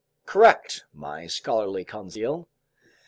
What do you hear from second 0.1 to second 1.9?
"Correct, my scholarly